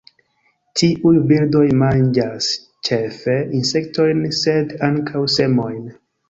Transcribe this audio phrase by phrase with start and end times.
[0.79, 2.47] Tiuj birdoj manĝas
[2.89, 5.87] ĉefe insektojn sed ankaŭ semojn.